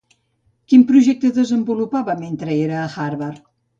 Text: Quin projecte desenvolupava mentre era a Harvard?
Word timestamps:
Quin 0.71 0.85
projecte 0.91 1.31
desenvolupava 1.35 2.17
mentre 2.25 2.57
era 2.63 2.81
a 2.85 2.89
Harvard? 3.07 3.45